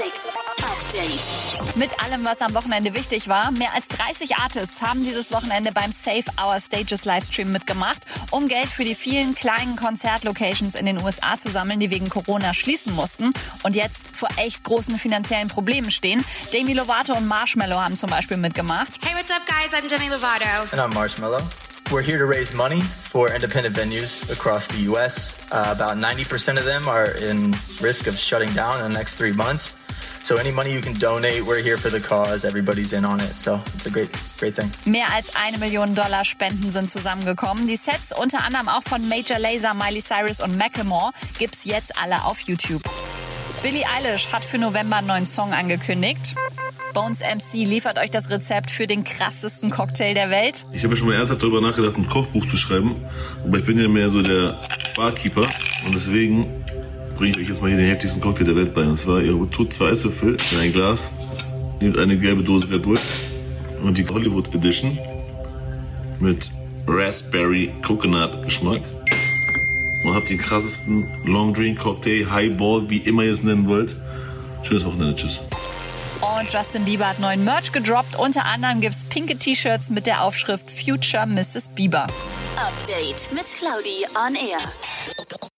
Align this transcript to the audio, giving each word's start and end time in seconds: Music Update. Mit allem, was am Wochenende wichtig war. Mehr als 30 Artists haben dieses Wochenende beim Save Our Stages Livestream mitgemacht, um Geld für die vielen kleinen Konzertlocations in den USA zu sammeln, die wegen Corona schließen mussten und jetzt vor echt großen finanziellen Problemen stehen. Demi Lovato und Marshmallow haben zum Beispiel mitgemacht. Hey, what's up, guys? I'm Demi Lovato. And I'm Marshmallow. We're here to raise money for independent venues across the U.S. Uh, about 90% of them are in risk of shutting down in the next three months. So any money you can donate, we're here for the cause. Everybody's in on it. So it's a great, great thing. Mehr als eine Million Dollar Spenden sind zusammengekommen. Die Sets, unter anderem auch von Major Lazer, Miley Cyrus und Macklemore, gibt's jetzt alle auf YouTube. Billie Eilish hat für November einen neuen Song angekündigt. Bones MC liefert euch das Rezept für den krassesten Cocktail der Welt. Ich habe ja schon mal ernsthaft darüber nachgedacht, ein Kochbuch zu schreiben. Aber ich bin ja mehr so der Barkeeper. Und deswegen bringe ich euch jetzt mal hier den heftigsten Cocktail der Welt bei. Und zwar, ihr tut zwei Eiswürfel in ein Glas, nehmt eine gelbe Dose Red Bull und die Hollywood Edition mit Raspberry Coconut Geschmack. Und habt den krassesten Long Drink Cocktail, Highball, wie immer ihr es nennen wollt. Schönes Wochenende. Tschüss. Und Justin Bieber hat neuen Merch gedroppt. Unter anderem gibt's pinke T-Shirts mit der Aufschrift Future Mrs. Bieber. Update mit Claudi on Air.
Music 0.00 0.22
Update. 0.62 1.76
Mit 1.76 1.90
allem, 2.02 2.24
was 2.24 2.40
am 2.40 2.54
Wochenende 2.54 2.94
wichtig 2.94 3.28
war. 3.28 3.50
Mehr 3.52 3.74
als 3.74 3.86
30 3.88 4.36
Artists 4.36 4.80
haben 4.80 5.04
dieses 5.04 5.30
Wochenende 5.30 5.72
beim 5.72 5.92
Save 5.92 6.24
Our 6.42 6.58
Stages 6.58 7.04
Livestream 7.04 7.52
mitgemacht, 7.52 8.06
um 8.30 8.48
Geld 8.48 8.68
für 8.68 8.84
die 8.84 8.94
vielen 8.94 9.34
kleinen 9.34 9.76
Konzertlocations 9.76 10.74
in 10.74 10.86
den 10.86 11.02
USA 11.02 11.36
zu 11.38 11.50
sammeln, 11.50 11.80
die 11.80 11.90
wegen 11.90 12.08
Corona 12.08 12.54
schließen 12.54 12.94
mussten 12.94 13.30
und 13.62 13.76
jetzt 13.76 14.16
vor 14.16 14.28
echt 14.38 14.64
großen 14.64 14.98
finanziellen 14.98 15.48
Problemen 15.48 15.90
stehen. 15.90 16.24
Demi 16.52 16.72
Lovato 16.72 17.14
und 17.14 17.28
Marshmallow 17.28 17.78
haben 17.78 17.96
zum 17.96 18.08
Beispiel 18.08 18.38
mitgemacht. 18.38 18.88
Hey, 19.04 19.14
what's 19.14 19.30
up, 19.30 19.44
guys? 19.44 19.74
I'm 19.74 19.86
Demi 19.86 20.08
Lovato. 20.08 20.72
And 20.72 20.80
I'm 20.80 20.94
Marshmallow. 20.94 21.40
We're 21.92 22.02
here 22.02 22.18
to 22.18 22.26
raise 22.26 22.54
money 22.54 22.80
for 22.80 23.30
independent 23.34 23.76
venues 23.76 24.30
across 24.30 24.66
the 24.68 24.84
U.S. 24.92 25.50
Uh, 25.50 25.74
about 25.76 25.98
90% 25.98 26.56
of 26.56 26.64
them 26.64 26.88
are 26.88 27.10
in 27.20 27.50
risk 27.82 28.06
of 28.06 28.14
shutting 28.14 28.48
down 28.54 28.76
in 28.76 28.92
the 28.92 28.98
next 28.98 29.16
three 29.16 29.32
months. 29.32 29.74
So 30.22 30.36
any 30.36 30.52
money 30.52 30.72
you 30.72 30.80
can 30.80 30.94
donate, 30.94 31.42
we're 31.46 31.62
here 31.62 31.76
for 31.76 31.90
the 31.90 32.00
cause. 32.00 32.44
Everybody's 32.44 32.92
in 32.92 33.04
on 33.04 33.20
it. 33.20 33.32
So 33.32 33.60
it's 33.74 33.86
a 33.86 33.90
great, 33.90 34.10
great 34.38 34.54
thing. 34.54 34.70
Mehr 34.84 35.06
als 35.14 35.34
eine 35.34 35.58
Million 35.58 35.94
Dollar 35.94 36.24
Spenden 36.24 36.70
sind 36.70 36.90
zusammengekommen. 36.90 37.66
Die 37.66 37.76
Sets, 37.76 38.12
unter 38.16 38.44
anderem 38.44 38.68
auch 38.68 38.82
von 38.82 39.08
Major 39.08 39.38
Lazer, 39.38 39.74
Miley 39.74 40.02
Cyrus 40.02 40.40
und 40.40 40.56
Macklemore, 40.58 41.12
gibt's 41.38 41.64
jetzt 41.64 41.98
alle 42.00 42.24
auf 42.24 42.40
YouTube. 42.40 42.82
Billie 43.62 43.84
Eilish 43.96 44.32
hat 44.32 44.44
für 44.44 44.58
November 44.58 44.96
einen 44.96 45.06
neuen 45.06 45.26
Song 45.26 45.52
angekündigt. 45.52 46.34
Bones 46.94 47.20
MC 47.20 47.66
liefert 47.66 47.98
euch 47.98 48.10
das 48.10 48.30
Rezept 48.30 48.70
für 48.70 48.86
den 48.86 49.04
krassesten 49.04 49.70
Cocktail 49.70 50.14
der 50.14 50.30
Welt. 50.30 50.66
Ich 50.72 50.82
habe 50.82 50.94
ja 50.94 50.98
schon 50.98 51.08
mal 51.08 51.16
ernsthaft 51.16 51.42
darüber 51.42 51.60
nachgedacht, 51.60 51.96
ein 51.96 52.08
Kochbuch 52.08 52.48
zu 52.48 52.56
schreiben. 52.56 52.96
Aber 53.44 53.58
ich 53.58 53.64
bin 53.64 53.78
ja 53.78 53.88
mehr 53.88 54.10
so 54.10 54.22
der 54.22 54.58
Barkeeper. 54.96 55.46
Und 55.84 55.94
deswegen 55.94 56.64
bringe 57.20 57.32
ich 57.32 57.42
euch 57.42 57.48
jetzt 57.48 57.60
mal 57.60 57.68
hier 57.68 57.76
den 57.76 57.86
heftigsten 57.86 58.22
Cocktail 58.22 58.44
der 58.44 58.56
Welt 58.56 58.74
bei. 58.74 58.82
Und 58.82 58.98
zwar, 58.98 59.20
ihr 59.20 59.34
tut 59.50 59.74
zwei 59.74 59.90
Eiswürfel 59.90 60.38
in 60.52 60.58
ein 60.58 60.72
Glas, 60.72 61.12
nehmt 61.78 61.98
eine 61.98 62.16
gelbe 62.16 62.42
Dose 62.42 62.70
Red 62.70 62.82
Bull 62.82 62.98
und 63.82 63.98
die 63.98 64.06
Hollywood 64.06 64.54
Edition 64.54 64.98
mit 66.18 66.50
Raspberry 66.86 67.74
Coconut 67.86 68.42
Geschmack. 68.44 68.80
Und 70.02 70.14
habt 70.14 70.30
den 70.30 70.38
krassesten 70.38 71.06
Long 71.26 71.52
Drink 71.52 71.78
Cocktail, 71.78 72.26
Highball, 72.30 72.88
wie 72.88 72.96
immer 72.96 73.22
ihr 73.22 73.32
es 73.32 73.42
nennen 73.42 73.68
wollt. 73.68 73.94
Schönes 74.62 74.86
Wochenende. 74.86 75.14
Tschüss. 75.14 75.42
Und 76.38 76.50
Justin 76.50 76.86
Bieber 76.86 77.06
hat 77.06 77.20
neuen 77.20 77.44
Merch 77.44 77.70
gedroppt. 77.70 78.18
Unter 78.18 78.46
anderem 78.46 78.80
gibt's 78.80 79.04
pinke 79.04 79.36
T-Shirts 79.36 79.90
mit 79.90 80.06
der 80.06 80.24
Aufschrift 80.24 80.70
Future 80.70 81.26
Mrs. 81.26 81.68
Bieber. 81.68 82.06
Update 82.56 83.30
mit 83.34 83.44
Claudi 83.44 84.06
on 84.14 84.34
Air. 84.36 85.49